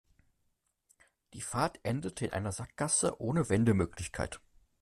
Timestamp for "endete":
1.83-2.25